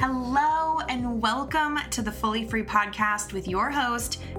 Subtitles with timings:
[0.00, 4.22] Hello, and welcome to the Fully Free Podcast with your host,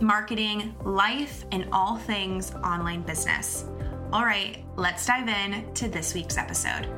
[0.00, 3.64] marketing, life, and all things online business.
[4.12, 6.88] All right, let's dive in to this week's episode.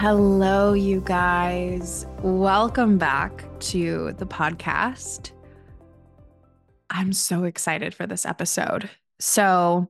[0.00, 2.06] Hello, you guys.
[2.22, 5.32] Welcome back to the podcast.
[6.88, 8.88] I'm so excited for this episode.
[9.18, 9.88] So,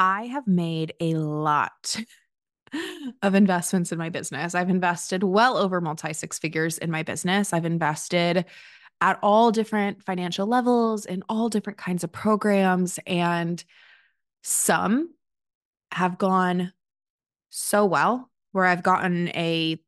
[0.00, 1.94] I have made a lot
[3.22, 4.54] of investments in my business.
[4.54, 7.52] I've invested well over multi six figures in my business.
[7.52, 8.46] I've invested
[9.02, 12.98] at all different financial levels in all different kinds of programs.
[13.06, 13.62] And
[14.42, 15.12] some
[15.92, 16.72] have gone
[17.50, 19.78] so well where I've gotten a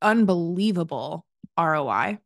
[0.00, 1.26] unbelievable
[1.58, 2.18] ROI.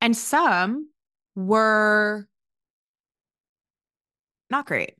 [0.00, 0.90] And some
[1.36, 2.26] were
[4.50, 4.96] not great.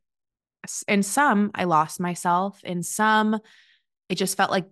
[0.89, 2.63] In some, I lost myself.
[2.65, 3.39] In some,
[4.09, 4.67] it just felt like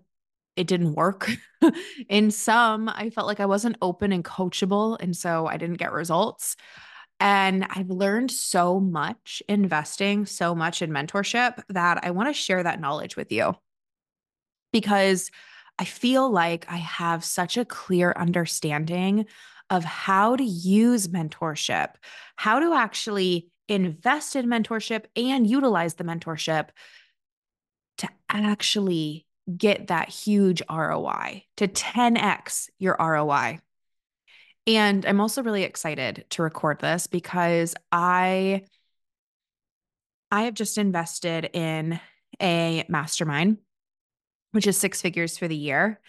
[0.57, 1.31] it didn't work.
[2.09, 4.97] in some, I felt like I wasn't open and coachable.
[5.01, 6.57] And so I didn't get results.
[7.21, 12.63] And I've learned so much investing, so much in mentorship that I want to share
[12.63, 13.55] that knowledge with you
[14.73, 15.31] because
[15.79, 19.27] I feel like I have such a clear understanding
[19.71, 21.95] of how to use mentorship,
[22.37, 26.69] how to actually invest in mentorship and utilize the mentorship
[27.99, 29.27] to actually
[29.57, 33.61] get that huge ROI, to 10x your ROI.
[34.67, 38.63] And I'm also really excited to record this because I
[40.31, 42.01] I have just invested in
[42.41, 43.59] a mastermind
[44.55, 46.01] which is six figures for the year.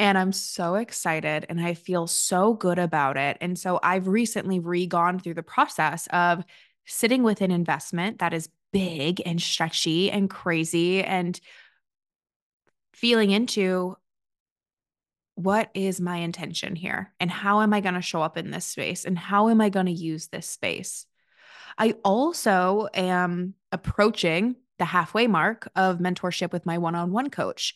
[0.00, 3.38] And I'm so excited and I feel so good about it.
[3.40, 6.44] And so I've recently re gone through the process of
[6.86, 11.40] sitting with an investment that is big and stretchy and crazy and
[12.92, 13.96] feeling into
[15.34, 18.64] what is my intention here and how am I going to show up in this
[18.64, 21.06] space and how am I going to use this space?
[21.78, 27.74] I also am approaching the halfway mark of mentorship with my one on one coach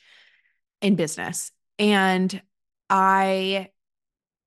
[0.81, 1.53] in business.
[1.79, 2.41] And
[2.89, 3.69] I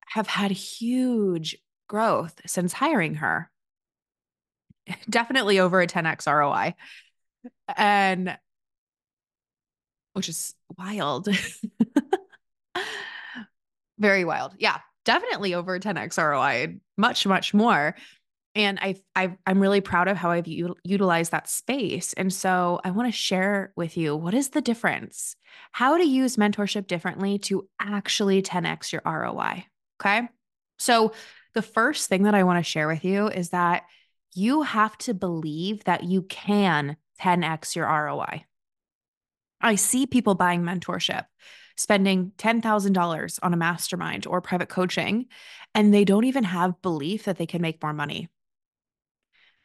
[0.08, 1.58] have had huge
[1.88, 3.50] growth since hiring her.
[5.10, 6.76] Definitely over a 10x ROI.
[7.76, 8.38] And
[10.14, 11.28] which is wild.
[14.00, 14.54] Very wild.
[14.58, 17.96] Yeah, definitely over 10x ROI, much, much more
[18.56, 22.14] and I I I'm really proud of how I've u- utilized that space.
[22.14, 25.36] And so I want to share with you what is the difference?
[25.72, 29.66] How to use mentorship differently to actually 10x your ROI,
[30.00, 30.28] okay?
[30.78, 31.14] So
[31.54, 33.84] the first thing that I want to share with you is that
[34.34, 38.46] you have to believe that you can 10x your ROI.
[39.62, 41.26] I see people buying mentorship
[41.76, 45.26] spending $10,000 on a mastermind or private coaching,
[45.74, 48.30] and they don't even have belief that they can make more money.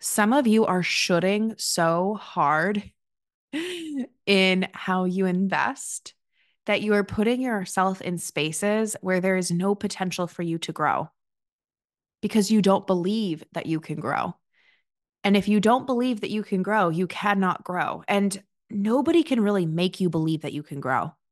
[0.01, 2.83] Some of you are shooting so hard
[4.27, 6.15] in how you invest
[6.67, 10.73] that you are putting yourself in spaces where there is no potential for you to
[10.73, 11.09] grow
[12.21, 14.35] because you don't believe that you can grow.
[15.25, 18.03] And if you don't believe that you can grow, you cannot grow.
[18.09, 21.15] And nobody can really make you believe that you can grow.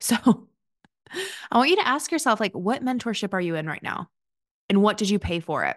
[0.00, 0.48] So
[1.50, 4.10] I want you to ask yourself like what mentorship are you in right now?
[4.68, 5.76] And what did you pay for it?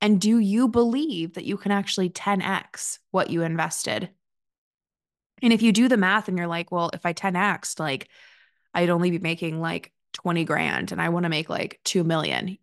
[0.00, 4.10] And do you believe that you can actually 10x what you invested?
[5.42, 8.08] And if you do the math and you're like, well, if I 10x, like
[8.72, 12.56] I'd only be making like 20 grand and I want to make like 2 million,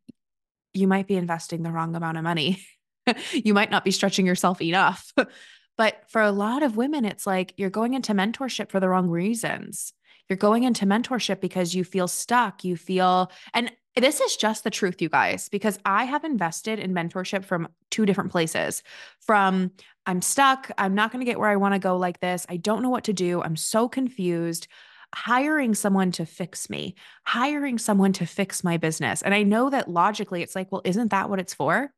[0.74, 2.66] you might be investing the wrong amount of money.
[3.34, 5.14] you might not be stretching yourself enough.
[5.78, 9.10] but for a lot of women, it's like you're going into mentorship for the wrong
[9.10, 9.94] reasons.
[10.30, 12.64] You're going into mentorship because you feel stuck.
[12.64, 16.94] You feel, and this is just the truth, you guys, because I have invested in
[16.94, 18.84] mentorship from two different places.
[19.22, 19.72] From
[20.06, 22.46] I'm stuck, I'm not going to get where I want to go like this.
[22.48, 23.42] I don't know what to do.
[23.42, 24.68] I'm so confused.
[25.16, 26.94] Hiring someone to fix me,
[27.26, 29.24] hiring someone to fix my business.
[29.24, 31.92] And I know that logically it's like, well, isn't that what it's for?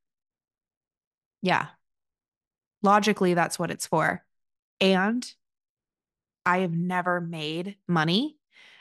[1.42, 1.68] Yeah.
[2.84, 4.24] Logically, that's what it's for.
[4.80, 5.32] And
[6.46, 8.38] I have never made money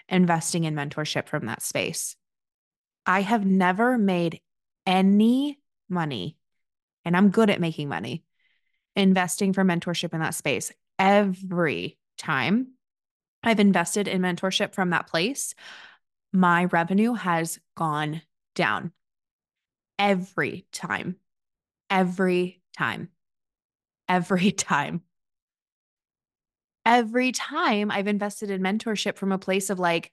[0.09, 2.17] investing in mentorship from that space.
[3.07, 4.41] I have never made
[4.87, 5.59] any
[5.89, 6.37] money,
[7.05, 8.25] and I'm good at making money
[8.97, 10.73] investing for mentorship in that space.
[10.99, 12.73] Every time
[13.43, 15.55] I've invested in mentorship from that place,
[16.33, 18.23] my revenue has gone
[18.55, 18.93] down
[19.99, 21.17] every time.
[21.91, 23.11] Every time.
[24.09, 25.03] Every time.
[26.87, 30.13] Every time I've invested in mentorship from a place of like,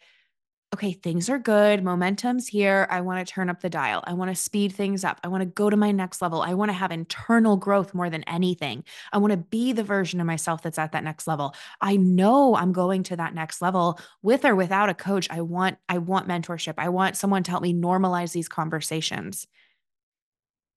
[0.74, 1.82] okay, things are good.
[1.82, 2.88] Momentum's here.
[2.92, 4.04] I want to turn up the dial.
[4.06, 5.20] I want to speed things up.
[5.24, 6.42] I want to go to my next level.
[6.42, 8.84] I want to have internal growth more than anything.
[9.14, 11.56] I want to be the version of myself that's at that next level.
[11.80, 15.30] I know I'm going to that next level with or without a coach.
[15.32, 16.74] I want I want mentorship.
[16.78, 19.48] I want someone to help me normalize these conversations.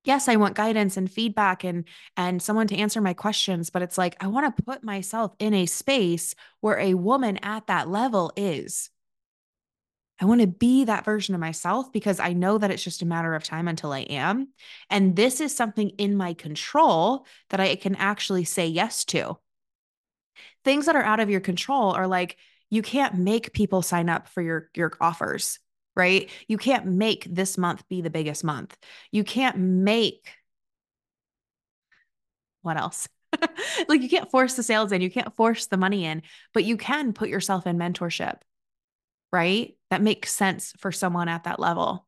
[0.04, 1.84] Yes, I want guidance and feedback and
[2.16, 5.52] and someone to answer my questions, but it's like I want to put myself in
[5.52, 8.90] a space where a woman at that level is
[10.20, 13.06] I want to be that version of myself because I know that it's just a
[13.06, 14.48] matter of time until I am.
[14.90, 19.38] And this is something in my control that I can actually say yes to.
[20.62, 22.36] Things that are out of your control are like
[22.68, 25.58] you can't make people sign up for your your offers,
[25.96, 26.30] right?
[26.48, 28.76] You can't make this month be the biggest month.
[29.10, 30.30] You can't make
[32.62, 33.08] what else?
[33.88, 36.22] like you can't force the sales in, you can't force the money in,
[36.52, 38.36] but you can put yourself in mentorship
[39.32, 39.76] right?
[39.90, 42.06] That makes sense for someone at that level.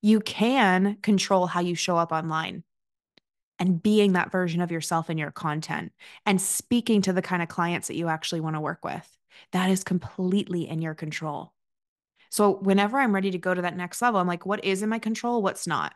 [0.00, 2.64] You can control how you show up online
[3.58, 5.92] and being that version of yourself in your content
[6.26, 9.08] and speaking to the kind of clients that you actually want to work with.
[9.52, 11.52] That is completely in your control.
[12.32, 14.88] So, whenever I'm ready to go to that next level, I'm like, what is in
[14.88, 15.42] my control?
[15.42, 15.94] What's not?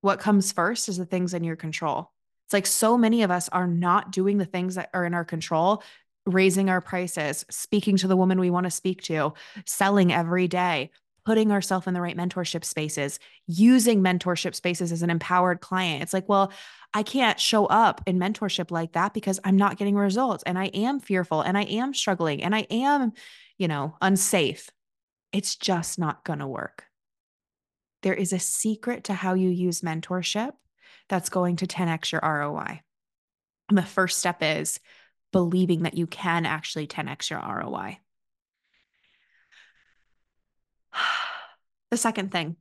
[0.00, 2.10] What comes first is the things in your control.
[2.46, 5.24] It's like so many of us are not doing the things that are in our
[5.24, 5.84] control
[6.26, 9.34] raising our prices, speaking to the woman we want to speak to,
[9.66, 10.90] selling every day,
[11.24, 16.02] putting ourselves in the right mentorship spaces, using mentorship spaces as an empowered client.
[16.02, 16.52] It's like, well,
[16.94, 20.66] I can't show up in mentorship like that because I'm not getting results and I
[20.66, 23.12] am fearful and I am struggling and I am,
[23.56, 24.68] you know, unsafe.
[25.32, 26.84] It's just not going to work.
[28.02, 30.52] There is a secret to how you use mentorship
[31.08, 32.80] that's going to 10x your ROI.
[33.68, 34.80] And the first step is
[35.32, 37.98] believing that you can actually 10x your ROI.
[41.92, 42.56] The second thing,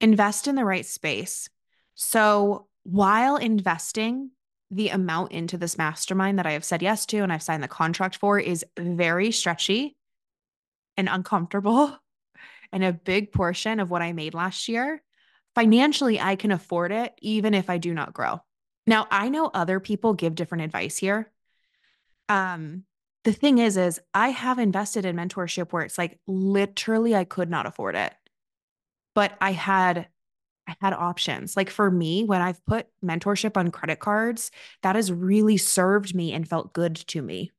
[0.00, 1.50] invest in the right space.
[1.94, 4.30] So while investing
[4.70, 7.68] the amount into this mastermind that I have said yes to and I've signed the
[7.68, 9.96] contract for is very stretchy
[10.96, 11.98] and uncomfortable
[12.72, 15.02] and a big portion of what I made last year.
[15.56, 18.40] Financially, I can afford it even if I do not grow.
[18.86, 21.30] Now, I know other people give different advice here
[22.28, 22.84] um
[23.24, 27.50] the thing is is I have invested in mentorship where it's like literally I could
[27.50, 28.14] not afford it.
[29.18, 30.06] But I had
[30.68, 31.56] I had options.
[31.56, 36.32] Like for me, when I've put mentorship on credit cards, that has really served me
[36.32, 37.50] and felt good to me.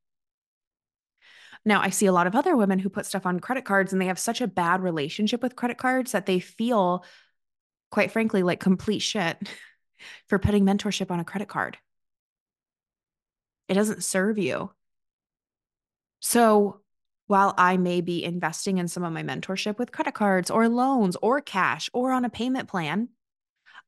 [1.66, 4.00] Now, I see a lot of other women who put stuff on credit cards and
[4.00, 7.04] they have such a bad relationship with credit cards that they feel,
[7.90, 9.36] quite frankly, like complete shit
[10.28, 11.76] for putting mentorship on a credit card.
[13.68, 14.70] It doesn't serve you.
[16.20, 16.80] So
[17.30, 21.16] while I may be investing in some of my mentorship with credit cards or loans
[21.22, 23.08] or cash or on a payment plan,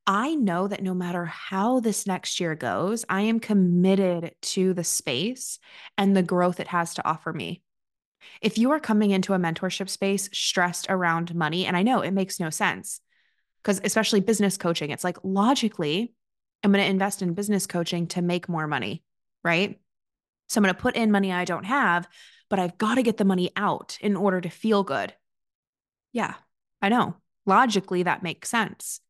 [0.07, 4.85] I know that no matter how this next year goes, I am committed to the
[4.85, 5.59] space
[5.97, 7.61] and the growth it has to offer me.
[8.41, 12.11] If you are coming into a mentorship space stressed around money, and I know it
[12.11, 13.01] makes no sense
[13.61, 16.13] because, especially business coaching, it's like logically,
[16.63, 19.03] I'm going to invest in business coaching to make more money
[19.43, 19.79] right?
[20.53, 22.07] So I'm going to put in money I don't have,
[22.49, 25.13] but I've got to get the money out in order to feel good.
[26.11, 26.35] Yeah,
[26.81, 27.15] I know.
[27.47, 29.01] Logically, that makes sense.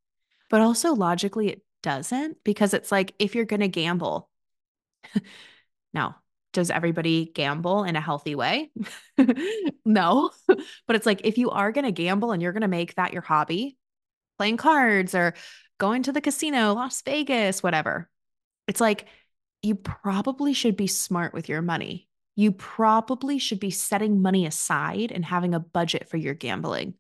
[0.50, 4.29] But also logically, it doesn't because it's like if you're going to gamble,
[5.93, 6.15] now,
[6.53, 8.71] does everybody gamble in a healthy way?
[9.85, 10.29] no.
[10.47, 13.12] but it's like if you are going to gamble and you're going to make that
[13.12, 13.77] your hobby,
[14.38, 15.33] playing cards or
[15.77, 18.09] going to the casino, Las Vegas, whatever,
[18.67, 19.07] it's like
[19.63, 22.10] you probably should be smart with your money.
[22.36, 26.96] You probably should be setting money aside and having a budget for your gambling.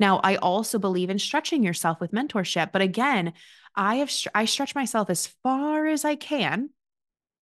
[0.00, 3.34] Now, I also believe in stretching yourself with mentorship, but again,
[3.76, 6.70] I have I stretch myself as far as I can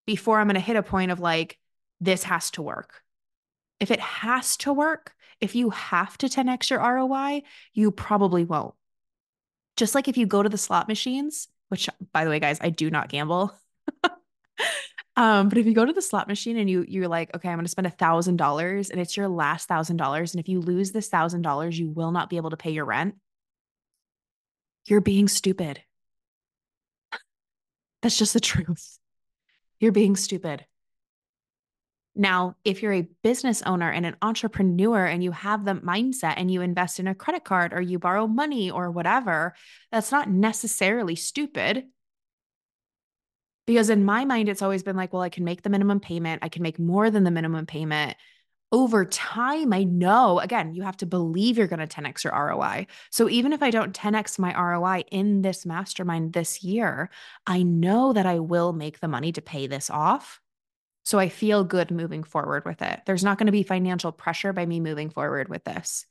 [0.05, 1.57] before I'm going to hit a point of like
[1.99, 3.01] this has to work.
[3.79, 7.41] If it has to work, if you have to 10x your ROI,
[7.73, 8.75] you probably won't.
[9.75, 12.69] Just like if you go to the slot machines which by the way, guys, I
[12.69, 13.57] do not gamble.
[15.15, 17.57] Um, but if you go to the slot machine and you you're like, okay, I'm
[17.57, 20.91] gonna spend a thousand dollars and it's your last thousand dollars, and if you lose
[20.91, 23.15] this thousand dollars, you will not be able to pay your rent.
[24.85, 25.81] You're being stupid.
[28.01, 28.97] That's just the truth.
[29.79, 30.65] You're being stupid.
[32.13, 36.51] Now, if you're a business owner and an entrepreneur and you have the mindset and
[36.51, 39.55] you invest in a credit card or you borrow money or whatever,
[39.91, 41.85] that's not necessarily stupid.
[43.71, 46.43] Because in my mind, it's always been like, well, I can make the minimum payment,
[46.43, 48.17] I can make more than the minimum payment.
[48.73, 52.87] Over time, I know, again, you have to believe you're going to 10x your ROI.
[53.11, 57.09] So even if I don't 10x my ROI in this mastermind this year,
[57.47, 60.41] I know that I will make the money to pay this off
[61.03, 62.99] so I feel good moving forward with it.
[63.05, 66.05] There's not going to be financial pressure by me moving forward with this.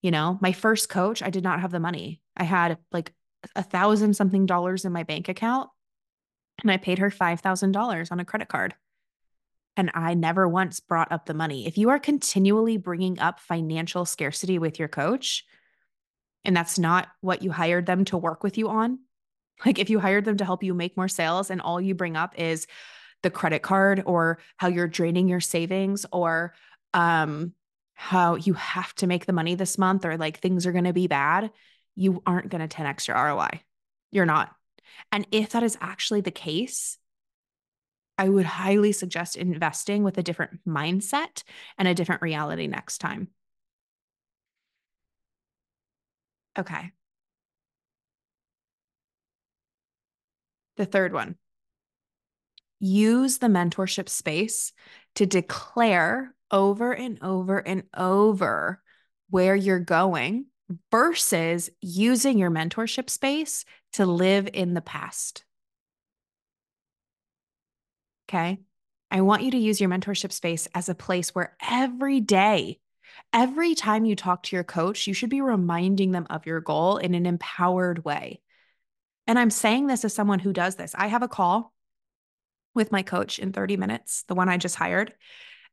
[0.00, 2.22] You know, my first coach, I did not have the money.
[2.34, 3.12] I had like
[3.54, 5.68] a thousand something dollars in my bank account
[6.60, 8.74] and I paid her $5,000 on a credit card.
[9.76, 11.66] And I never once brought up the money.
[11.66, 15.44] If you are continually bringing up financial scarcity with your coach,
[16.44, 18.98] and that's not what you hired them to work with you on,
[19.66, 22.16] like if you hired them to help you make more sales and all you bring
[22.16, 22.66] up is,
[23.22, 26.54] the credit card or how you're draining your savings or
[26.92, 27.52] um,
[27.94, 30.92] how you have to make the money this month or like things are going to
[30.92, 31.50] be bad,
[31.94, 33.60] you aren't going to 10x your ROI.
[34.10, 34.54] You're not.
[35.10, 36.98] And if that is actually the case,
[38.18, 41.42] I would highly suggest investing with a different mindset
[41.78, 43.28] and a different reality next time.
[46.58, 46.92] Okay.
[50.76, 51.36] The third one
[52.78, 54.72] use the mentorship space
[55.14, 58.82] to declare over and over and over
[59.30, 60.46] where you're going
[60.90, 63.64] versus using your mentorship space
[63.94, 65.44] to live in the past.
[68.28, 68.60] Okay.
[69.10, 72.78] I want you to use your mentorship space as a place where every day,
[73.32, 76.96] every time you talk to your coach, you should be reminding them of your goal
[76.96, 78.40] in an empowered way.
[79.26, 80.94] And I'm saying this as someone who does this.
[80.96, 81.74] I have a call
[82.74, 85.12] with my coach in 30 minutes, the one I just hired.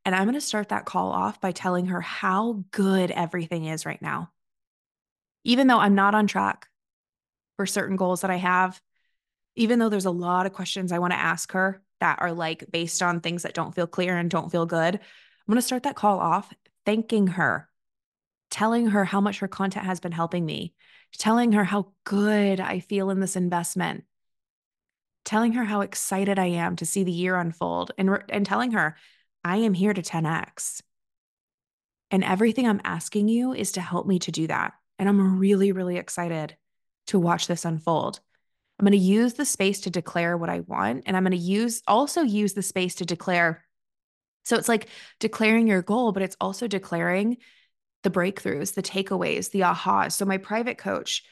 [0.05, 3.85] And I'm going to start that call off by telling her how good everything is
[3.85, 4.31] right now.
[5.43, 6.67] Even though I'm not on track
[7.57, 8.81] for certain goals that I have,
[9.55, 12.71] even though there's a lot of questions I want to ask her that are like
[12.71, 15.83] based on things that don't feel clear and don't feel good, I'm going to start
[15.83, 16.53] that call off
[16.85, 17.67] thanking her,
[18.49, 20.73] telling her how much her content has been helping me,
[21.17, 24.05] telling her how good I feel in this investment,
[25.25, 28.95] telling her how excited I am to see the year unfold and, and telling her,
[29.43, 30.81] I am here to 10x.
[32.11, 34.73] And everything I'm asking you is to help me to do that.
[34.99, 36.55] And I'm really, really excited
[37.07, 38.19] to watch this unfold.
[38.77, 41.03] I'm going to use the space to declare what I want.
[41.05, 43.63] And I'm going to use also use the space to declare.
[44.45, 44.87] So it's like
[45.19, 47.37] declaring your goal, but it's also declaring
[48.03, 50.13] the breakthroughs, the takeaways, the ahas.
[50.13, 51.23] So my private coach,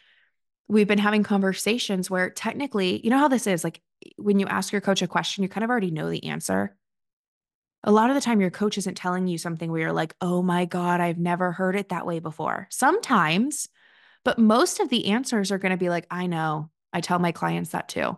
[0.67, 3.81] we've been having conversations where technically, you know how this is like
[4.17, 6.75] when you ask your coach a question, you kind of already know the answer.
[7.83, 10.41] A lot of the time, your coach isn't telling you something where you're like, oh
[10.41, 12.67] my God, I've never heard it that way before.
[12.69, 13.69] Sometimes,
[14.25, 16.69] but most of the answers are going to be like, I know.
[16.91, 18.17] I tell my clients that too.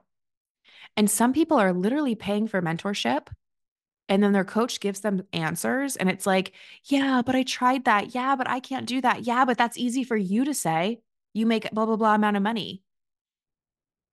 [0.96, 3.28] And some people are literally paying for mentorship
[4.08, 6.54] and then their coach gives them answers and it's like,
[6.86, 8.16] yeah, but I tried that.
[8.16, 9.24] Yeah, but I can't do that.
[9.24, 11.02] Yeah, but that's easy for you to say.
[11.34, 12.82] You make blah, blah, blah amount of money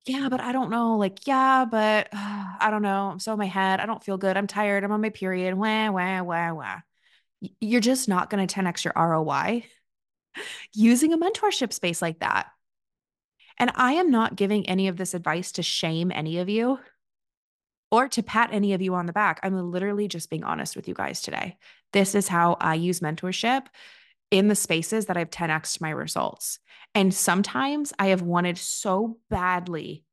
[0.06, 0.96] yeah, but I don't know.
[0.96, 3.10] Like, yeah, but uh, I don't know.
[3.10, 3.80] I'm so in my head.
[3.80, 4.36] I don't feel good.
[4.36, 4.84] I'm tired.
[4.84, 5.54] I'm on my period.
[5.54, 6.78] Wah, wah, wah, wah.
[7.60, 9.64] You're just not going to 10x your ROI
[10.72, 12.46] using a mentorship space like that.
[13.58, 16.78] And I am not giving any of this advice to shame any of you
[17.90, 19.40] or to pat any of you on the back.
[19.42, 21.56] I'm literally just being honest with you guys today.
[21.92, 23.66] This is how I use mentorship
[24.30, 26.59] in the spaces that I've 10x my results.
[26.95, 30.04] And sometimes I have wanted so badly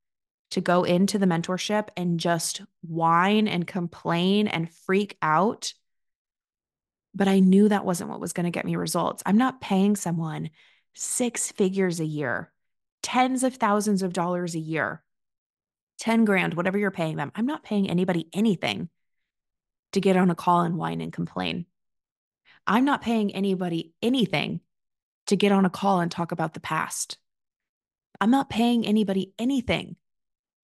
[0.52, 5.74] to go into the mentorship and just whine and complain and freak out.
[7.16, 9.24] But I knew that wasn't what was going to get me results.
[9.26, 10.52] I'm not paying someone
[10.94, 12.52] six figures a year,
[13.02, 15.04] tens of thousands of dollars a year,
[16.00, 17.32] 10 grand, whatever you're paying them.
[17.34, 18.90] I'm not paying anybody anything
[19.94, 21.66] to get on a call and whine and complain.
[22.66, 24.62] I'm not paying anybody anything
[25.28, 27.18] to get on a call and talk about the past.
[28.22, 29.96] I'm not paying anybody anything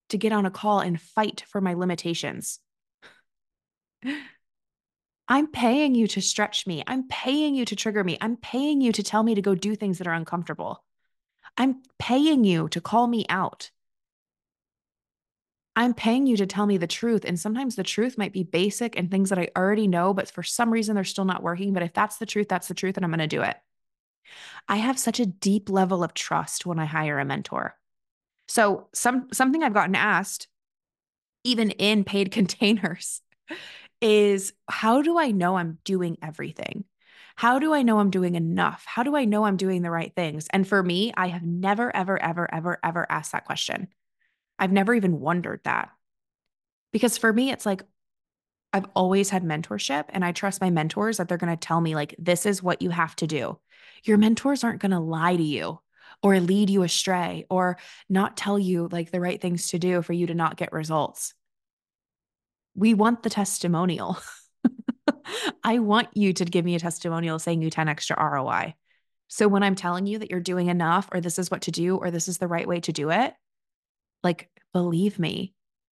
[0.10, 2.60] to get on a call and fight for my limitations.
[5.28, 6.84] I'm paying you to stretch me.
[6.88, 8.18] I'm paying you to trigger me.
[8.20, 10.84] I'm paying you to tell me to go do things that are uncomfortable.
[11.56, 13.70] I'm paying you to call me out.
[15.80, 17.24] I'm paying you to tell me the truth.
[17.24, 20.44] And sometimes the truth might be basic and things that I already know, but for
[20.44, 21.72] some reason they're still not working.
[21.72, 23.56] But if that's the truth, that's the truth, and I'm going to do it.
[24.68, 27.78] I have such a deep level of trust when I hire a mentor.
[28.50, 30.50] So some something I've gotten asked
[31.46, 33.22] even in paid containers
[34.02, 36.84] is how do I know I'm doing everything?
[37.38, 38.84] How do I know I'm doing enough?
[38.86, 40.50] How do I know I'm doing the right things?
[40.52, 43.88] And for me, I have never, ever, ever, ever, ever asked that question.
[44.60, 45.90] I've never even wondered that.
[46.92, 47.84] Because for me, it's like
[48.74, 51.96] I've always had mentorship and I trust my mentors that they're going to tell me,
[51.96, 53.60] like, this is what you have to do.
[54.04, 55.80] Your mentors aren't going to lie to you
[56.22, 57.78] or lead you astray or
[58.10, 61.34] not tell you like the right things to do for you to not get results.
[62.76, 64.18] We want the testimonial.
[65.64, 68.76] I want you to give me a testimonial saying you 10 extra ROI.
[69.28, 71.98] So when I'm telling you that you're doing enough or this is what to do
[71.98, 73.34] or this is the right way to do it,
[74.24, 75.54] like believe me.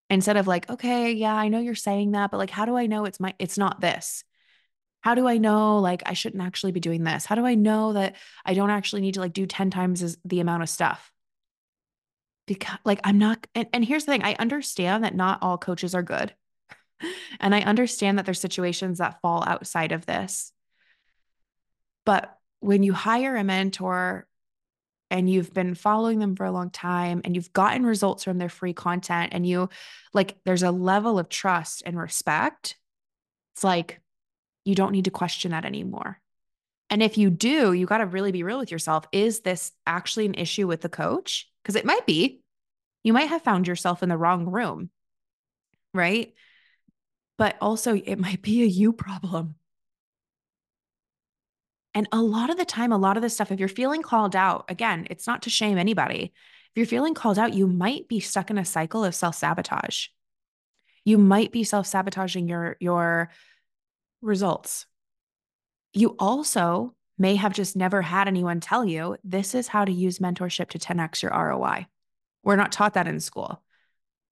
[0.09, 2.87] Instead of like, okay, yeah, I know you're saying that, but like how do I
[2.87, 4.23] know it's my it's not this?
[5.01, 7.25] How do I know like I shouldn't actually be doing this?
[7.25, 8.15] How do I know that
[8.45, 11.11] I don't actually need to like do 10 times as the amount of stuff?
[12.45, 15.95] Because like I'm not and, and here's the thing, I understand that not all coaches
[15.95, 16.33] are good.
[17.41, 20.53] And I understand that there's situations that fall outside of this.
[22.05, 24.25] But when you hire a mentor
[25.09, 28.49] and you've been following them for a long time and you've gotten results from their
[28.49, 29.69] free content and you
[30.13, 32.77] like there's a level of trust and respect,
[33.55, 34.01] it's like
[34.65, 36.19] you don't need to question that anymore.
[36.89, 39.05] And if you do, you got to really be real with yourself.
[39.11, 41.49] Is this actually an issue with the coach?
[41.63, 42.41] Because it might be.
[43.03, 44.89] You might have found yourself in the wrong room,
[45.93, 46.33] right?
[47.37, 49.55] but also it might be a you problem.
[51.93, 54.35] And a lot of the time, a lot of this stuff, if you're feeling called
[54.35, 56.33] out, again, it's not to shame anybody.
[56.71, 60.07] If you're feeling called out, you might be stuck in a cycle of self sabotage.
[61.05, 63.29] You might be self sabotaging your, your
[64.21, 64.87] results.
[65.93, 70.17] You also may have just never had anyone tell you this is how to use
[70.17, 71.85] mentorship to 10x your ROI.
[72.43, 73.61] We're not taught that in school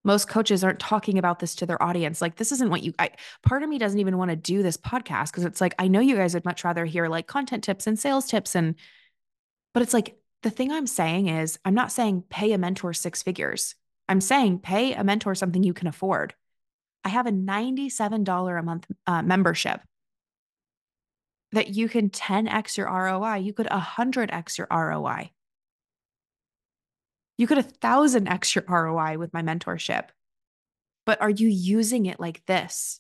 [0.04, 2.22] most coaches aren't talking about this to their audience.
[2.22, 3.12] Like this isn't what you I,
[3.44, 6.00] part of me doesn't even want to do this podcast because it's like i know
[6.00, 8.76] you guys would much rather hear like content tips and sales tips and
[9.74, 13.22] but it's like the thing i'm saying is i'm not saying pay a mentor six
[13.24, 13.76] figures.
[14.12, 16.34] I'm saying pay a mentor something you can afford.
[17.06, 19.80] I have a $97 a month uh, membership.
[21.54, 25.32] That you can 10x your roi you could 100x your roi
[27.42, 30.10] you could a thousand extra ROI with my mentorship.
[31.08, 33.00] But are you using it like this?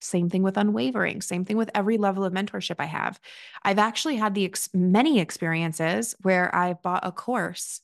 [0.00, 3.18] Same thing with unwavering, same thing with every level of mentorship I have.
[3.64, 7.80] I've actually had the ex- many experiences where I've bought a course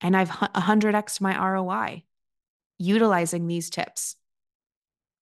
[0.00, 2.04] and I've 100x my ROI
[2.78, 4.14] utilizing these tips.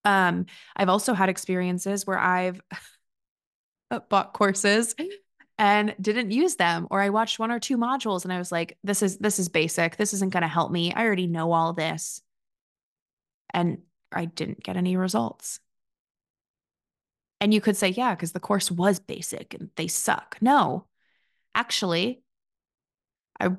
[0.04, 0.44] Um,
[0.76, 2.60] I've also had experiences where I've
[4.10, 4.94] bought courses
[5.58, 8.76] and didn't use them or I watched one or two modules and I was like
[8.84, 9.96] this is this is basic.
[9.96, 10.92] This isn't going to help me.
[10.92, 12.22] I already know all this.
[13.54, 13.78] And
[14.12, 15.60] I didn't get any results.
[17.40, 20.36] And you could say yeah cuz the course was basic and they suck.
[20.40, 20.86] No.
[21.54, 22.22] Actually
[23.40, 23.56] I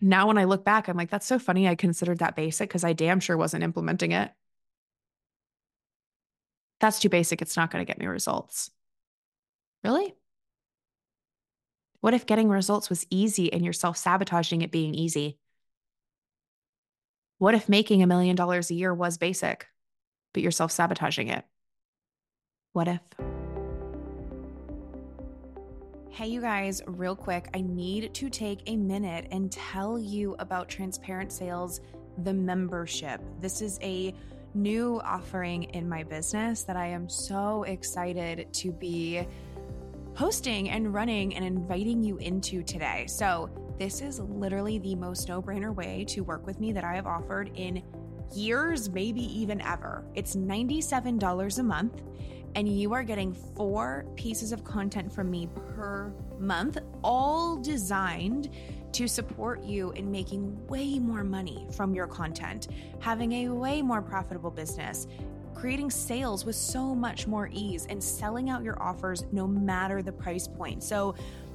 [0.00, 2.84] now when I look back I'm like that's so funny I considered that basic cuz
[2.84, 4.32] I damn sure wasn't implementing it.
[6.80, 7.42] That's too basic.
[7.42, 8.70] It's not going to get me results.
[9.82, 10.14] Really
[12.00, 15.38] what if getting results was easy and you're self sabotaging it being easy?
[17.38, 19.66] What if making a million dollars a year was basic,
[20.32, 21.44] but you're self sabotaging it?
[22.72, 23.00] What if?
[26.10, 30.68] Hey, you guys, real quick, I need to take a minute and tell you about
[30.68, 31.80] Transparent Sales,
[32.24, 33.20] the membership.
[33.40, 34.14] This is a
[34.54, 39.26] new offering in my business that I am so excited to be
[40.18, 43.06] hosting and running and inviting you into today.
[43.06, 46.96] So, this is literally the most no brainer way to work with me that I
[46.96, 47.84] have offered in
[48.34, 50.04] years, maybe even ever.
[50.16, 52.02] It's $97 a month,
[52.56, 58.50] and you are getting four pieces of content from me per month, all designed
[58.94, 62.66] to support you in making way more money from your content,
[62.98, 65.06] having a way more profitable business,
[65.58, 70.12] creating sales with so much more ease and selling out your offers no matter the
[70.12, 70.82] price point.
[70.82, 71.14] So,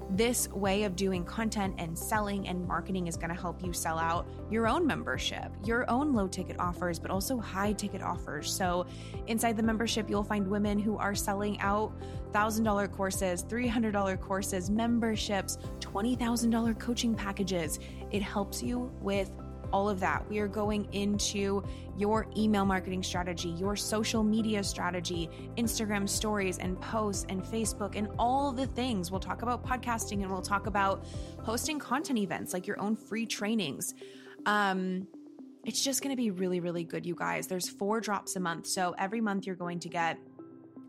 [0.09, 3.97] this way of doing content and selling and marketing is going to help you sell
[3.97, 8.51] out your own membership, your own low ticket offers, but also high ticket offers.
[8.51, 8.85] So,
[9.27, 11.93] inside the membership, you'll find women who are selling out
[12.33, 17.79] $1,000 courses, $300 courses, memberships, $20,000 coaching packages.
[18.11, 19.31] It helps you with
[19.73, 20.23] all of that.
[20.29, 21.63] We are going into
[21.97, 28.07] your email marketing strategy, your social media strategy, Instagram stories and posts and Facebook and
[28.17, 29.11] all the things.
[29.11, 31.05] We'll talk about podcasting and we'll talk about
[31.41, 33.93] hosting content events like your own free trainings.
[34.45, 35.07] Um,
[35.65, 37.47] it's just going to be really, really good, you guys.
[37.47, 38.67] There's four drops a month.
[38.67, 40.19] So every month you're going to get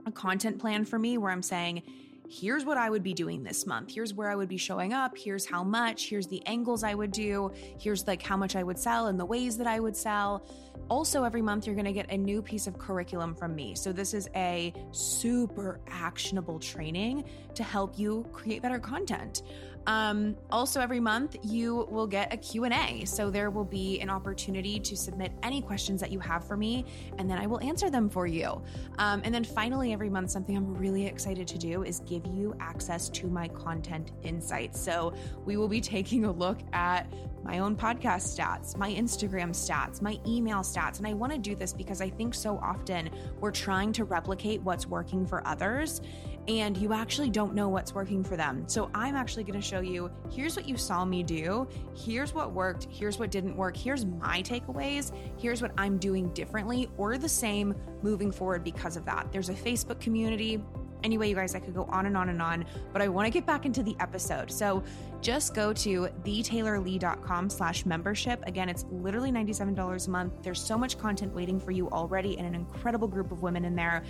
[0.06, 1.82] a content plan for me where I'm saying,
[2.28, 3.92] here's what I would be doing this month.
[3.92, 5.16] Here's where I would be showing up.
[5.16, 6.08] Here's how much.
[6.08, 7.52] Here's the angles I would do.
[7.78, 10.46] Here's like how much I would sell and the ways that I would sell.
[10.88, 13.74] Also, every month you're going to get a new piece of curriculum from me.
[13.74, 19.42] So this is a super actionable training to help you create better content.
[19.86, 23.04] Um, also, every month you will get a Q&A.
[23.04, 26.84] So there will be an opportunity to submit any questions that you have for me,
[27.18, 28.62] and then I will answer them for you.
[28.98, 32.54] Um, and then finally, every month, something I'm really excited to do is give you
[32.60, 34.80] access to my content insights.
[34.80, 37.12] So we will be taking a look at
[37.44, 40.98] my own podcast stats, my Instagram stats, my email stats.
[40.98, 44.62] And I want to do this because I think so often we're trying to replicate
[44.62, 46.00] what's working for others
[46.48, 48.64] and you actually don't know what's working for them.
[48.68, 52.52] So I'm actually going to show you here's what you saw me do, here's what
[52.52, 57.28] worked, here's what didn't work, here's my takeaways, here's what I'm doing differently or the
[57.28, 59.28] same moving forward because of that.
[59.32, 60.62] There's a Facebook community.
[61.02, 63.30] Anyway, you guys, I could go on and on and on, but I want to
[63.30, 64.50] get back into the episode.
[64.50, 64.82] So
[65.20, 68.42] just go to thetaylorlee.com slash membership.
[68.46, 70.32] Again, it's literally $97 a month.
[70.42, 73.76] There's so much content waiting for you already and an incredible group of women in
[73.76, 74.02] there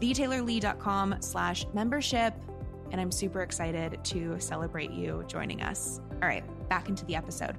[0.00, 2.34] thetaylorlee.com slash membership.
[2.90, 6.00] And I'm super excited to celebrate you joining us.
[6.22, 7.56] All right, back into the episode.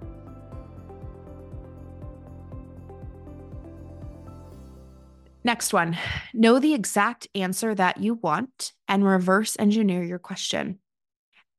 [5.43, 5.97] Next one
[6.34, 10.80] know the exact answer that you want and reverse engineer your question.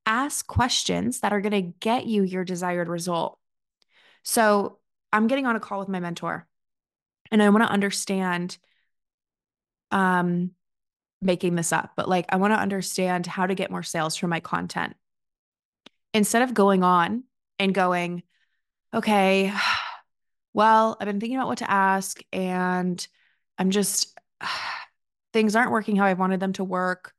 [0.05, 3.39] Ask questions that are going to get you your desired result.
[4.23, 4.79] So,
[5.11, 6.47] I'm getting on a call with my mentor
[7.31, 8.57] and I want to understand
[9.91, 10.51] um,
[11.23, 14.29] making this up, but like I want to understand how to get more sales from
[14.29, 14.95] my content.
[16.13, 17.23] Instead of going on
[17.59, 18.23] and going,
[18.93, 19.53] okay,
[20.53, 23.05] well, I've been thinking about what to ask and
[23.57, 24.17] I'm just,
[25.33, 27.13] things aren't working how I wanted them to work.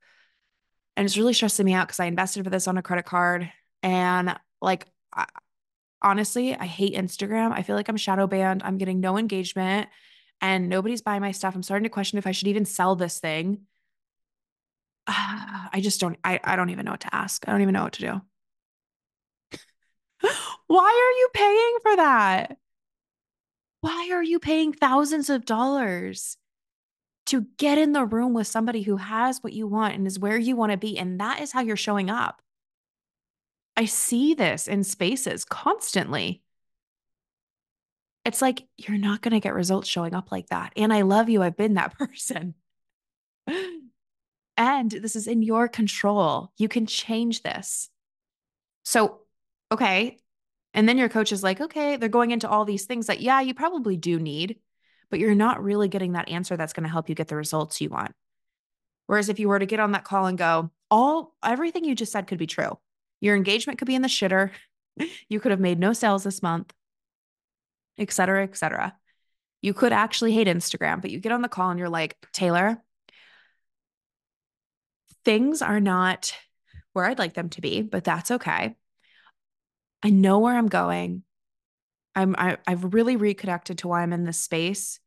[0.97, 3.51] And it's really stressing me out because I invested for this on a credit card.
[3.83, 5.27] And like, I,
[6.01, 7.53] honestly, I hate Instagram.
[7.53, 8.63] I feel like I'm shadow banned.
[8.63, 9.89] I'm getting no engagement
[10.41, 11.55] and nobody's buying my stuff.
[11.55, 13.63] I'm starting to question if I should even sell this thing.
[15.07, 17.47] I just don't, I, I don't even know what to ask.
[17.47, 18.23] I don't even know what to do.
[20.67, 22.57] Why are you paying for that?
[23.81, 26.39] Why are you paying thousands of dollars
[27.27, 30.39] to get in the room with somebody who has what you want and is where
[30.39, 30.99] you want to be?
[30.99, 32.41] And that is how you're showing up.
[33.77, 36.43] I see this in spaces constantly.
[38.25, 40.73] It's like, you're not going to get results showing up like that.
[40.77, 41.43] And I love you.
[41.43, 42.55] I've been that person.
[44.57, 46.53] And this is in your control.
[46.57, 47.89] You can change this.
[48.85, 49.21] So,
[49.73, 50.19] okay.
[50.73, 53.41] And then your coach is like, okay, they're going into all these things that, yeah,
[53.41, 54.59] you probably do need,
[55.11, 57.81] but you're not really getting that answer that's going to help you get the results
[57.81, 58.13] you want.
[59.07, 62.13] Whereas if you were to get on that call and go, all everything you just
[62.13, 62.79] said could be true.
[63.21, 64.51] Your engagement could be in the shitter.
[65.29, 66.73] You could have made no sales this month,
[67.99, 68.95] et cetera, et cetera.
[69.61, 72.81] You could actually hate Instagram, but you get on the call and you're like, Taylor,
[75.25, 76.35] things are not
[76.93, 78.77] where I'd like them to be, but that's okay.
[80.03, 81.23] I know where I'm going.
[82.15, 85.01] I'm I, I've really reconnected to why I'm in this space.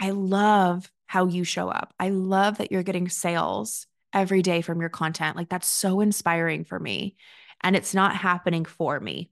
[0.00, 1.92] I love how you show up.
[1.98, 5.36] I love that you're getting sales every day from your content.
[5.36, 7.16] Like that's so inspiring for me.
[7.62, 9.30] And it's not happening for me.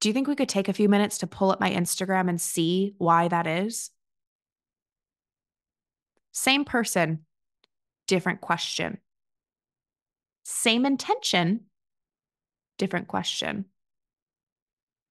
[0.00, 2.40] Do you think we could take a few minutes to pull up my Instagram and
[2.40, 3.90] see why that is?
[6.32, 7.24] Same person,
[8.10, 8.98] different question.
[10.42, 11.60] Same intention,
[12.76, 13.66] different question.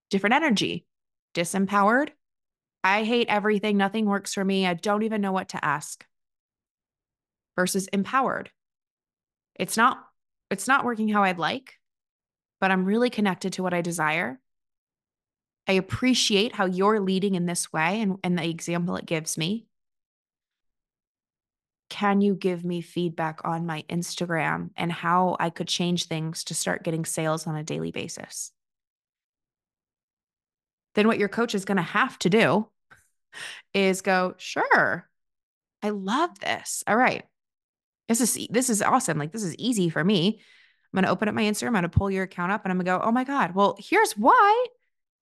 [0.09, 0.85] Different energy,
[1.33, 2.09] disempowered.
[2.83, 3.77] I hate everything.
[3.77, 4.67] Nothing works for me.
[4.67, 6.05] I don't even know what to ask.
[7.55, 8.51] Versus empowered.
[9.55, 10.03] It's not
[10.51, 11.75] it's not working how I'd like,
[12.59, 14.41] but I'm really connected to what I desire.
[15.67, 19.68] I appreciate how you're leading in this way and, and the example it gives me
[21.89, 26.55] can you give me feedback on my Instagram and how I could change things to
[26.55, 28.51] start getting sales on a daily basis?
[30.95, 32.67] Then what your coach is going to have to do
[33.73, 35.09] is go, "Sure.
[35.81, 36.83] I love this.
[36.87, 37.23] All right.
[38.07, 39.17] This is this is awesome.
[39.17, 40.41] Like this is easy for me.
[40.91, 42.71] I'm going to open up my Instagram, I'm going to pull your account up and
[42.71, 43.53] I'm going to go, "Oh my god.
[43.53, 44.65] Well, here's why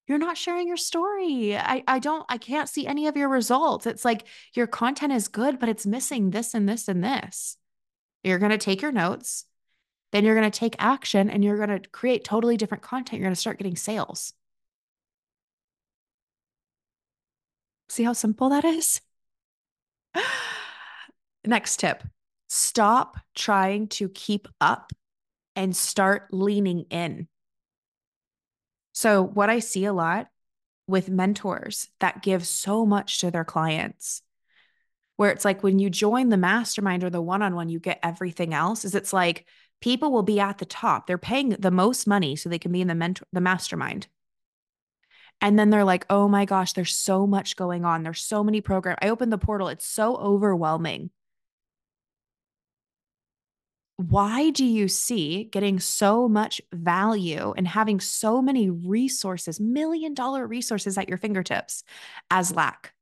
[0.08, 1.58] you're not sharing your story.
[1.58, 3.86] I, I don't, I can't see any of your results.
[3.86, 7.58] It's like your content is good, but it's missing this and this and this.
[8.24, 9.46] You're going to take your notes,
[10.12, 13.20] then you're going to take action and you're going to create totally different content.
[13.20, 14.34] You're going to start getting sales.
[17.90, 19.02] See how simple that is?
[21.46, 22.04] Next tip
[22.50, 24.94] stop trying to keep up
[25.56, 27.28] and start leaning in.
[29.00, 30.26] So, what I see a lot
[30.88, 34.24] with mentors that give so much to their clients,
[35.18, 38.00] where it's like when you join the mastermind or the one on one, you get
[38.02, 39.46] everything else, is it's like
[39.82, 41.06] people will be at the top.
[41.06, 44.08] They're paying the most money so they can be in the mentor, the mastermind.
[45.42, 48.02] And then they're like, oh my gosh, there's so much going on.
[48.02, 48.98] There's so many programs.
[49.04, 51.12] I opened the portal, it's so overwhelming
[53.98, 60.46] why do you see getting so much value and having so many resources, million dollar
[60.46, 61.84] resources at your fingertips
[62.30, 62.94] as lack?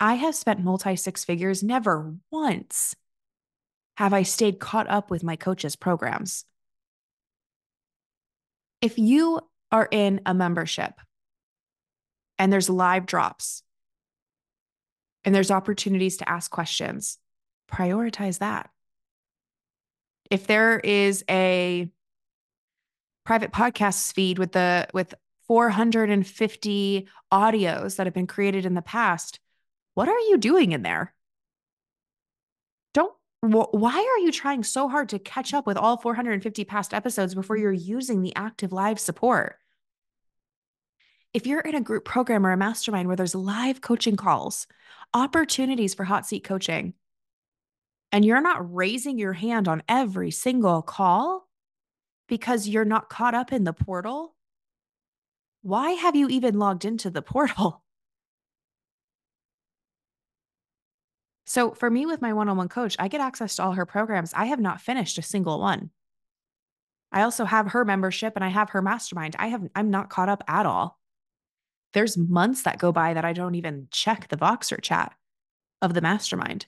[0.00, 2.96] I have spent multi six figures, never once
[3.96, 6.44] have I stayed caught up with my coaches' programs.
[8.80, 10.94] If you are in a membership
[12.38, 13.62] and there's live drops
[15.24, 17.18] and there's opportunities to ask questions,
[17.70, 18.68] prioritize that
[20.32, 21.90] if there is a
[23.22, 25.12] private podcast feed with the with
[25.46, 29.40] 450 audios that have been created in the past,
[29.92, 31.12] what are you doing in there?
[32.94, 37.34] Don't why are you trying so hard to catch up with all 450 past episodes
[37.34, 39.58] before you're using the active live support?
[41.34, 44.66] If you're in a group program or a mastermind where there's live coaching calls,
[45.12, 46.94] opportunities for hot seat coaching,
[48.12, 51.48] and you're not raising your hand on every single call
[52.28, 54.36] because you're not caught up in the portal,
[55.62, 57.82] why have you even logged into the portal?
[61.44, 63.84] So, for me, with my one on one coach, I get access to all her
[63.84, 64.32] programs.
[64.34, 65.90] I have not finished a single one.
[67.12, 69.36] I also have her membership and I have her mastermind.
[69.38, 70.98] I have I'm not caught up at all.
[71.92, 75.14] There's months that go by that I don't even check the Voxer chat
[75.82, 76.66] of the mastermind.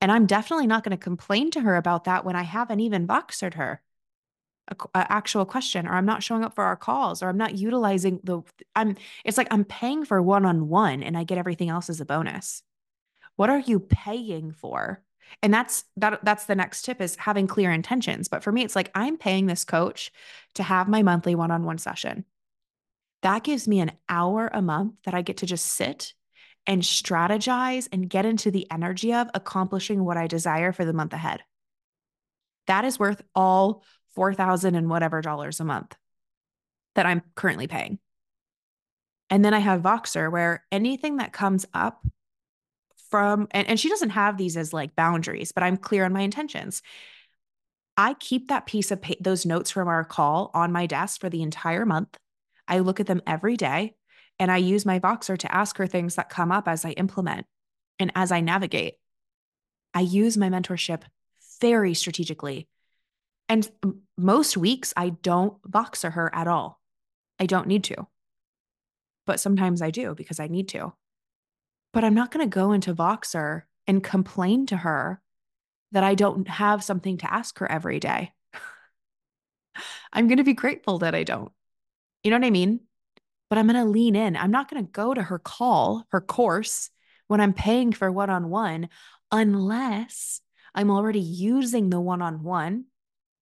[0.00, 3.06] And I'm definitely not going to complain to her about that when I haven't even
[3.06, 3.80] Voxered her
[4.94, 8.42] actual question, or I'm not showing up for our calls, or I'm not utilizing the,
[8.74, 12.00] I'm, it's like I'm paying for one on one and I get everything else as
[12.00, 12.62] a bonus.
[13.36, 15.02] What are you paying for?
[15.42, 18.28] And that's that that's the next tip is having clear intentions.
[18.28, 20.12] But for me, it's like I'm paying this coach
[20.54, 22.24] to have my monthly one-on-one session.
[23.22, 26.14] That gives me an hour a month that I get to just sit
[26.66, 31.12] and strategize and get into the energy of accomplishing what I desire for the month
[31.12, 31.42] ahead.
[32.66, 35.94] That is worth all 4000 and whatever dollars a month
[36.94, 37.98] that I'm currently paying.
[39.30, 42.04] And then I have Voxer where anything that comes up
[43.10, 46.22] from and, and she doesn't have these as like boundaries, but I'm clear on my
[46.22, 46.82] intentions.
[47.96, 51.30] I keep that piece of pa- those notes from our call on my desk for
[51.30, 52.16] the entire month.
[52.68, 53.95] I look at them every day.
[54.38, 57.46] And I use my Voxer to ask her things that come up as I implement
[57.98, 58.94] and as I navigate.
[59.94, 61.02] I use my mentorship
[61.60, 62.68] very strategically.
[63.48, 63.68] And
[64.18, 66.80] most weeks, I don't Voxer her at all.
[67.38, 68.06] I don't need to.
[69.24, 70.92] But sometimes I do because I need to.
[71.92, 75.22] But I'm not going to go into Voxer and complain to her
[75.92, 78.32] that I don't have something to ask her every day.
[80.12, 81.52] I'm going to be grateful that I don't.
[82.22, 82.80] You know what I mean?
[83.48, 84.36] But I'm going to lean in.
[84.36, 86.90] I'm not going to go to her call, her course,
[87.28, 88.88] when I'm paying for one on one,
[89.30, 90.40] unless
[90.74, 92.84] I'm already using the one on one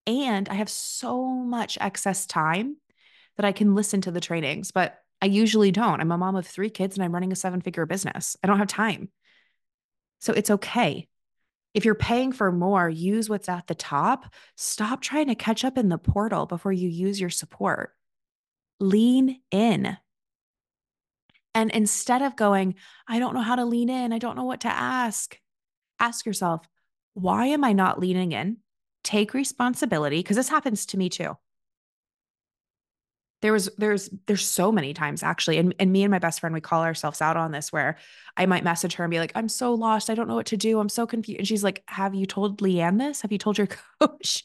[0.06, 2.76] and I have so much excess time
[3.36, 4.70] that I can listen to the trainings.
[4.70, 6.00] But I usually don't.
[6.00, 8.36] I'm a mom of three kids and I'm running a seven figure business.
[8.42, 9.10] I don't have time.
[10.20, 11.08] So it's okay.
[11.72, 14.26] If you're paying for more, use what's at the top.
[14.56, 17.92] Stop trying to catch up in the portal before you use your support
[18.80, 19.96] lean in.
[21.54, 22.74] And instead of going,
[23.06, 25.38] I don't know how to lean in, I don't know what to ask,
[26.00, 26.68] ask yourself,
[27.14, 28.58] why am I not leaning in?
[29.04, 31.36] Take responsibility because this happens to me too.
[33.40, 36.54] There was there's there's so many times actually and, and me and my best friend
[36.54, 37.98] we call ourselves out on this where
[38.38, 40.56] I might message her and be like I'm so lost I don't know what to
[40.56, 43.58] do I'm so confused and she's like have you told Leanne this have you told
[43.58, 43.68] your
[44.00, 44.44] coach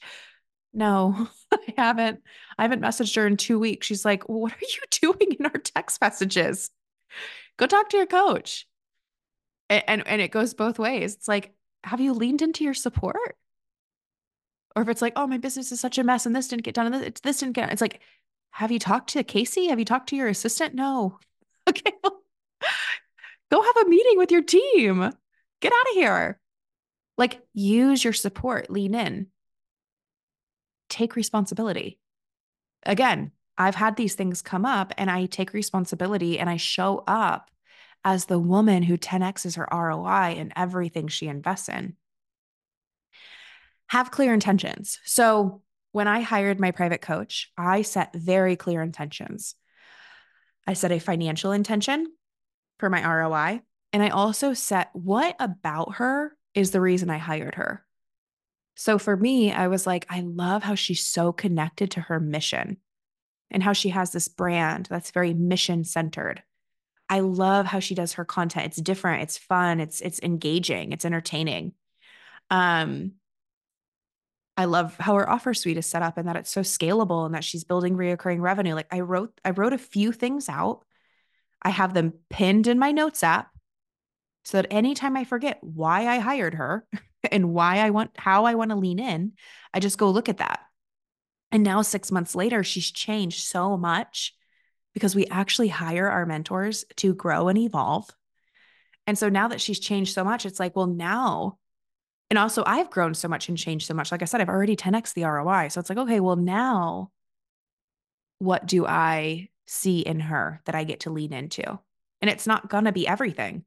[0.74, 2.22] no, I haven't.
[2.58, 3.88] I haven't messaged her in two weeks.
[3.88, 6.70] She's like, What are you doing in our text messages?
[7.58, 8.68] Go talk to your coach.
[9.70, 11.16] And, and, and it goes both ways.
[11.16, 11.54] It's like,
[11.84, 13.38] have you leaned into your support?
[14.76, 16.76] Or if it's like, oh, my business is such a mess and this didn't get
[16.76, 18.00] done and this, this didn't get, it's like,
[18.52, 19.68] Have you talked to Casey?
[19.68, 20.76] Have you talked to your assistant?
[20.76, 21.20] No.
[21.68, 21.94] Okay.
[23.52, 25.12] Go have a meeting with your team.
[25.60, 26.40] Get out of here.
[27.16, 29.28] Like, use your support, lean in,
[30.90, 32.00] take responsibility.
[32.86, 37.52] Again, I've had these things come up and I take responsibility and I show up
[38.04, 41.96] as the woman who 10x's her ROI in everything she invests in.
[43.88, 45.00] Have clear intentions.
[45.04, 49.56] So, when I hired my private coach, I set very clear intentions.
[50.68, 52.06] I set a financial intention
[52.78, 53.62] for my ROI.
[53.92, 57.84] And I also set what about her is the reason I hired her.
[58.80, 62.78] So for me, I was like, I love how she's so connected to her mission
[63.52, 66.44] and how she has this brand that's very mission centered.
[67.10, 68.68] I love how she does her content.
[68.68, 71.74] It's different, it's fun, it's it's engaging, it's entertaining.
[72.50, 73.16] Um
[74.56, 77.36] I love how her offer suite is set up and that it's so scalable and
[77.36, 78.76] that she's building reoccurring revenue.
[78.76, 80.86] Like I wrote I wrote a few things out.
[81.62, 83.50] I have them pinned in my notes app
[84.46, 86.88] so that anytime I forget why I hired her
[87.32, 89.34] and why I want how I want to lean in,
[89.74, 90.60] I just go look at that.
[91.52, 94.36] And now 6 months later she's changed so much
[94.94, 98.10] because we actually hire our mentors to grow and evolve.
[99.08, 101.58] And so now that she's changed so much, it's like, well, now,
[102.30, 104.12] and also I've grown so much and changed so much.
[104.12, 105.70] Like I said, I've already 10x the ROI.
[105.70, 107.12] So it's like, okay, well, now
[108.38, 111.80] what do I see in her that I get to lean into?
[112.22, 113.66] And it's not going to be everything.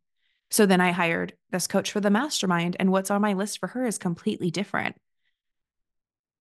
[0.53, 3.69] So then I hired this coach for the mastermind, and what's on my list for
[3.69, 4.97] her is completely different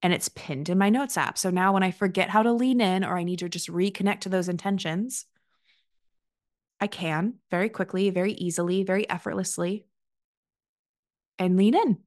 [0.04, 1.38] and it's pinned in my notes app.
[1.38, 4.22] So now when I forget how to lean in or I need to just reconnect
[4.22, 5.26] to those intentions,
[6.82, 9.86] I can very quickly, very easily, very effortlessly
[11.40, 12.00] and lean in.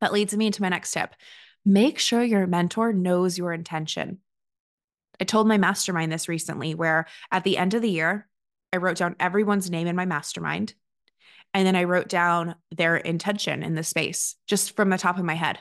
[0.00, 1.14] That leads me into my next tip.
[1.64, 4.18] Make sure your mentor knows your intention.
[5.20, 8.28] I told my mastermind this recently, where at the end of the year,
[8.74, 10.74] I wrote down everyone's name in my mastermind.
[11.54, 15.24] And then I wrote down their intention in the space just from the top of
[15.24, 15.60] my head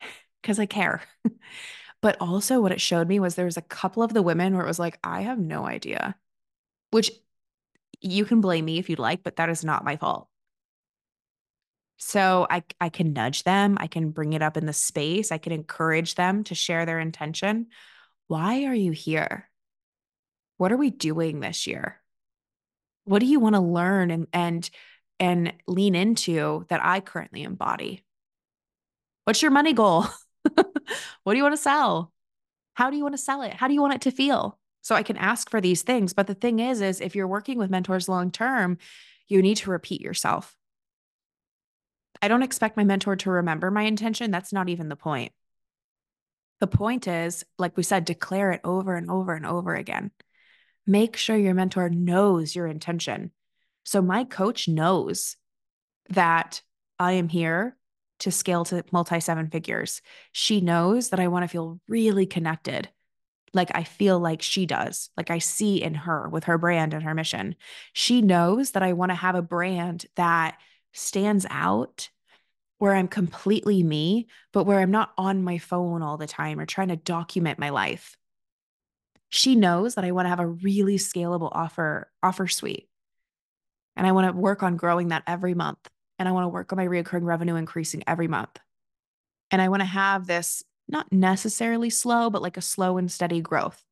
[0.42, 1.02] because I care.
[2.02, 4.64] but also, what it showed me was there was a couple of the women where
[4.64, 6.14] it was like, I have no idea,
[6.90, 7.10] which
[8.02, 10.28] you can blame me if you'd like, but that is not my fault.
[11.96, 15.38] So I I can nudge them, I can bring it up in the space, I
[15.38, 17.68] can encourage them to share their intention.
[18.26, 19.48] Why are you here?
[20.56, 22.00] What are we doing this year?
[23.04, 24.68] What do you want to learn and and
[25.18, 28.04] and lean into that I currently embody?
[29.24, 30.06] What's your money goal?
[30.42, 32.12] what do you want to sell?
[32.74, 33.54] How do you want to sell it?
[33.54, 34.58] How do you want it to feel?
[34.82, 36.12] So I can ask for these things.
[36.12, 38.78] But the thing is, is if you're working with mentors long term,
[39.26, 40.56] you need to repeat yourself.
[42.22, 44.30] I don't expect my mentor to remember my intention.
[44.30, 45.32] That's not even the point.
[46.60, 50.10] The point is, like we said, declare it over and over and over again.
[50.86, 53.32] Make sure your mentor knows your intention.
[53.84, 55.36] So my coach knows
[56.10, 56.62] that
[56.98, 57.76] I am here
[58.20, 60.00] to scale to multi seven figures.
[60.32, 62.88] She knows that I want to feel really connected,
[63.52, 67.02] like I feel like she does, like I see in her with her brand and
[67.02, 67.56] her mission.
[67.92, 70.56] She knows that I want to have a brand that
[70.92, 72.08] stands out
[72.78, 76.66] where I'm completely me, but where I'm not on my phone all the time or
[76.66, 78.16] trying to document my life.
[79.36, 82.88] She knows that I want to have a really scalable offer offer suite.
[83.94, 86.72] And I want to work on growing that every month and I want to work
[86.72, 88.58] on my recurring revenue increasing every month.
[89.50, 93.42] And I want to have this not necessarily slow, but like a slow and steady
[93.42, 93.84] growth.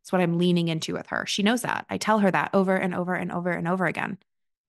[0.00, 1.26] It's what I'm leaning into with her.
[1.26, 1.84] She knows that.
[1.90, 4.16] I tell her that over and over and over and over again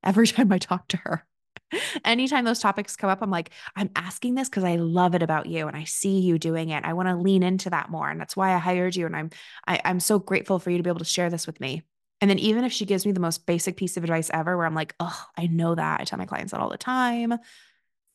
[0.04, 1.26] every time I talk to her.
[2.06, 5.46] Anytime those topics come up, I'm like, I'm asking this because I love it about
[5.46, 6.84] you and I see you doing it.
[6.84, 8.10] I want to lean into that more.
[8.10, 9.06] And that's why I hired you.
[9.06, 9.30] And I'm
[9.68, 11.60] I, am i am so grateful for you to be able to share this with
[11.60, 11.84] me.
[12.22, 14.66] And then even if she gives me the most basic piece of advice ever, where
[14.66, 16.02] I'm like, oh, I know that.
[16.02, 17.34] I tell my clients that all the time.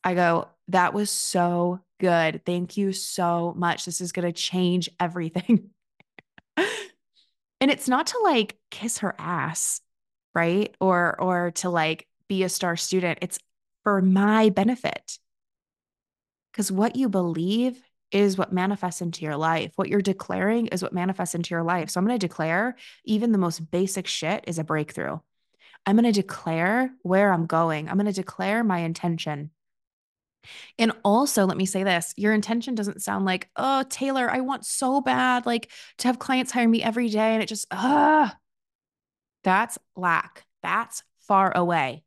[0.03, 2.45] I go, that was so good.
[2.45, 3.87] Thank you so much.
[3.87, 5.71] This is going to change everything.
[6.57, 9.81] and it's not to like kiss her ass,
[10.35, 10.75] right?
[10.81, 13.21] Or or to like be a star student.
[13.23, 13.39] It's
[13.85, 15.19] for my benefit.
[16.53, 17.81] Cuz what you believe
[18.11, 19.73] is what manifests into your life.
[19.77, 21.91] What you're declaring is what manifests into your life.
[21.91, 25.19] So I'm going to declare even the most basic shit is a breakthrough.
[25.85, 27.89] I'm going to declare where I'm going.
[27.89, 29.51] I'm going to declare my intention.
[30.79, 34.65] And also, let me say this your intention doesn't sound like, oh, Taylor, I want
[34.65, 37.35] so bad, like to have clients hire me every day.
[37.35, 38.37] And it just, ah,
[39.43, 40.45] that's lack.
[40.63, 42.04] That's far away.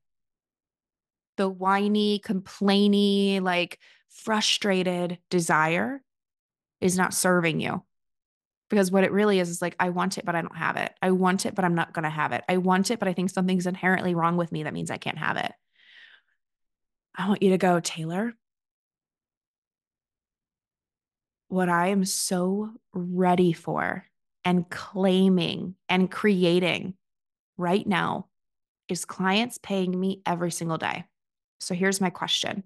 [1.38, 3.80] The whiny, complainy, like
[4.10, 6.02] frustrated desire
[6.82, 7.84] is not serving you.
[8.70, 10.94] Because what it really is is like, I want it, but I don't have it.
[11.02, 12.44] I want it, but I'm not going to have it.
[12.50, 14.64] I want it, but I think something's inherently wrong with me.
[14.64, 15.54] That means I can't have it.
[17.16, 18.34] I want you to go, Taylor.
[21.48, 24.06] What I am so ready for
[24.44, 26.96] and claiming and creating
[27.58, 28.28] right now
[28.90, 31.06] is clients paying me every single day.
[31.60, 32.64] So here's my question.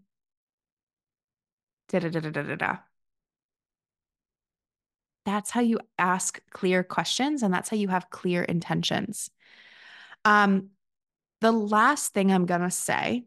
[1.90, 2.78] Da, da, da.
[5.26, 9.30] That's how you ask clear questions and that's how you have clear intentions.
[10.26, 10.70] Um,
[11.42, 13.26] the last thing I'm going to say,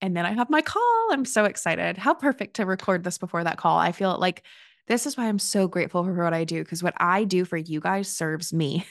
[0.00, 1.08] and then I have my call.
[1.12, 1.98] I'm so excited.
[1.98, 3.78] How perfect to record this before that call.
[3.78, 4.44] I feel like
[4.86, 7.56] this is why I'm so grateful for what I do because what I do for
[7.56, 8.86] you guys serves me.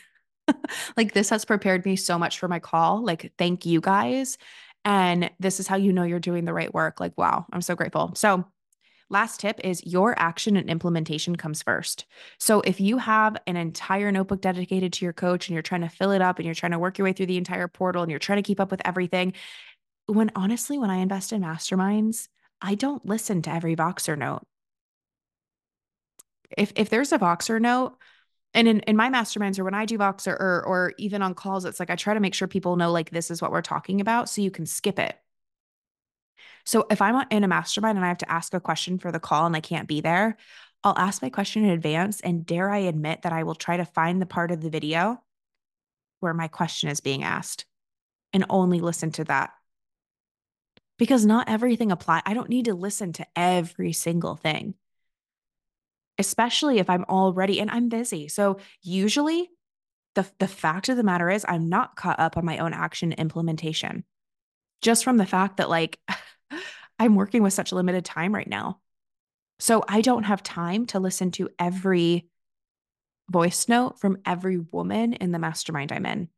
[0.98, 3.04] like this has prepared me so much for my call.
[3.04, 4.38] Like, thank you guys.
[4.86, 7.00] And this is how you know you're doing the right work.
[7.00, 8.14] Like, wow, I'm so grateful.
[8.16, 8.46] So,
[9.10, 12.06] last tip is your action and implementation comes first.
[12.40, 15.90] So, if you have an entire notebook dedicated to your coach and you're trying to
[15.90, 18.10] fill it up and you're trying to work your way through the entire portal and
[18.10, 19.34] you're trying to keep up with everything,
[20.06, 22.28] when honestly, when I invest in masterminds,
[22.62, 24.44] I don't listen to every Voxer note.
[26.58, 27.96] If if there's a Voxer note,
[28.54, 31.66] and in, in my masterminds or when I do Voxer or or even on calls,
[31.66, 34.02] it's like I try to make sure people know like this is what we're talking
[34.02, 35.18] about so you can skip it.
[36.66, 39.20] So if I'm in a mastermind and I have to ask a question for the
[39.20, 40.38] call and I can't be there,
[40.84, 43.86] I'll ask my question in advance and dare I admit that I will try to
[43.86, 45.22] find the part of the video
[46.20, 47.66] where my question is being asked
[48.34, 49.52] and only listen to that.
[50.98, 52.24] Because not everything applies.
[52.26, 54.76] I don't need to listen to every single thing
[56.20, 58.28] especially if I'm already and I'm busy.
[58.28, 59.50] So usually
[60.16, 63.14] the the fact of the matter is I'm not caught up on my own action
[63.14, 64.04] implementation.
[64.82, 65.98] Just from the fact that like
[67.00, 68.82] I'm working with such limited time right now.
[69.60, 72.28] So I don't have time to listen to every
[73.30, 76.30] voice note from every woman in the mastermind I'm in.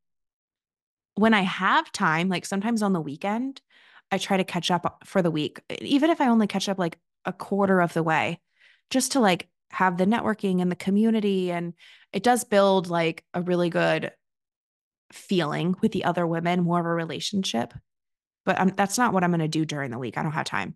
[1.15, 3.61] When I have time, like sometimes on the weekend,
[4.11, 6.99] I try to catch up for the week, even if I only catch up like
[7.25, 8.39] a quarter of the way,
[8.89, 11.74] just to like have the networking and the community and
[12.13, 14.11] it does build like a really good
[15.11, 17.74] feeling with the other women more of a relationship.
[18.45, 20.17] But I'm, that's not what i'm going to do during the week.
[20.17, 20.76] I don't have time.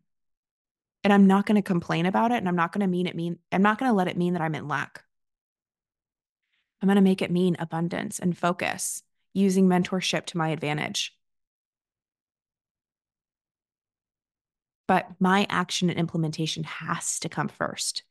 [1.04, 3.16] And i'm not going to complain about it and i'm not going to mean it
[3.16, 5.04] mean i'm not going to let it mean that i'm in lack.
[6.82, 9.02] I'm going to make it mean abundance and focus
[9.34, 11.14] using mentorship to my advantage.
[14.88, 18.04] But my action and implementation has to come first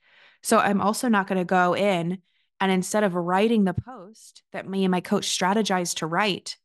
[0.44, 2.18] so I'm also not going to go in
[2.60, 6.58] and instead of writing the post that me and my coach strategized to write,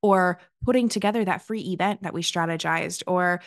[0.00, 3.42] or putting together that free event that we strategized, or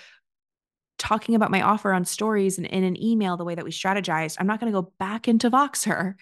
[0.99, 4.37] talking about my offer on stories and in an email the way that we strategized,
[4.39, 6.13] I'm not going to go back into Voxer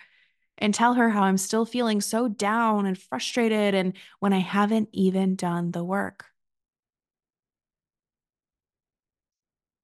[0.58, 3.92] and tell her how I'm still feeling so down and frustrated and
[4.22, 6.26] when I haven't even done the work.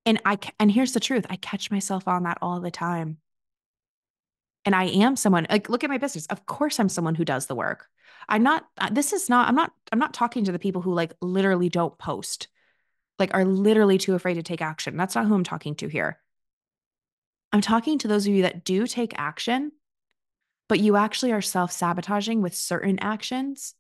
[0.05, 3.17] And I and here's the truth, I catch myself on that all the time.
[4.65, 6.25] And I am someone like, look at my business.
[6.27, 7.87] Of course, I'm someone who does the work.
[8.27, 10.93] I'm not, uh, this is not, I'm not, I'm not talking to the people who
[10.93, 12.47] like literally don't post,
[13.19, 14.97] like are literally too afraid to take action.
[14.97, 16.19] That's not who I'm talking to here.
[17.51, 19.71] I'm talking to those of you that do take action,
[20.67, 23.75] but you actually are self sabotaging with certain actions.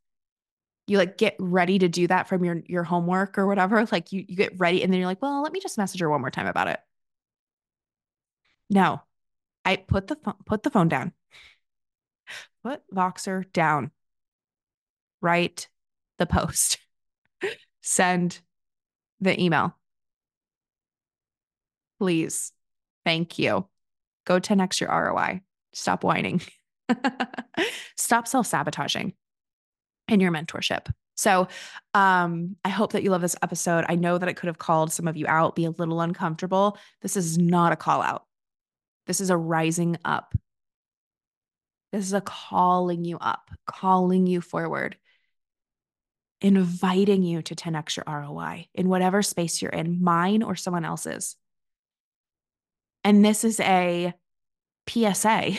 [0.87, 3.85] You like get ready to do that from your your homework or whatever.
[3.91, 6.09] Like you you get ready and then you're like, well, let me just message her
[6.09, 6.79] one more time about it.
[8.69, 9.01] No,
[9.65, 11.11] I put the phone, put the phone down.
[12.63, 13.91] Put Voxer down.
[15.21, 15.67] Write
[16.17, 16.77] the post.
[17.81, 18.39] Send
[19.19, 19.75] the email.
[21.99, 22.51] Please.
[23.03, 23.67] Thank you.
[24.25, 25.41] Go 10x your ROI.
[25.73, 26.41] Stop whining.
[27.97, 29.13] Stop self sabotaging
[30.07, 30.91] in your mentorship.
[31.17, 31.47] So,
[31.93, 33.85] um, I hope that you love this episode.
[33.87, 36.77] I know that it could have called some of you out, be a little uncomfortable.
[37.01, 38.25] This is not a call out.
[39.05, 40.33] This is a rising up.
[41.91, 44.97] This is a calling you up, calling you forward,
[46.41, 51.35] inviting you to 10x your ROI in whatever space you're in, mine or someone else's.
[53.03, 54.13] And this is a
[54.87, 55.51] PSA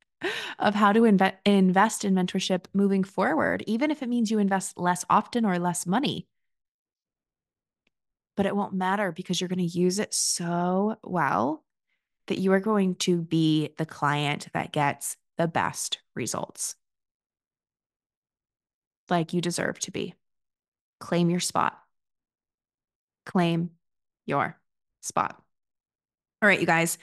[0.58, 4.78] of how to inve- invest in mentorship moving forward, even if it means you invest
[4.78, 6.28] less often or less money.
[8.36, 11.64] But it won't matter because you're going to use it so well
[12.32, 16.74] that you are going to be the client that gets the best results.
[19.10, 20.14] Like you deserve to be.
[20.98, 21.78] Claim your spot.
[23.26, 23.72] Claim
[24.24, 24.58] your
[25.02, 25.42] spot.
[26.40, 26.96] All right, you guys.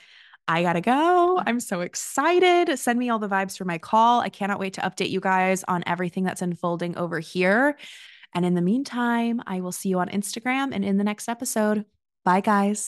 [0.47, 1.39] I gotta go.
[1.45, 2.79] I'm so excited.
[2.79, 4.21] Send me all the vibes for my call.
[4.21, 7.77] I cannot wait to update you guys on everything that's unfolding over here.
[8.33, 11.85] And in the meantime, I will see you on Instagram and in the next episode.
[12.25, 12.87] Bye, guys.